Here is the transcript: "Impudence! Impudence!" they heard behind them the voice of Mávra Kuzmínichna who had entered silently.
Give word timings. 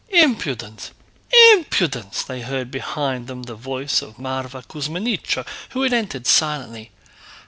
"Impudence! 0.09 0.89
Impudence!" 1.53 2.23
they 2.23 2.41
heard 2.41 2.71
behind 2.71 3.27
them 3.27 3.43
the 3.43 3.53
voice 3.53 4.01
of 4.01 4.15
Mávra 4.17 4.65
Kuzmínichna 4.65 5.45
who 5.73 5.83
had 5.83 5.93
entered 5.93 6.25
silently. 6.25 6.89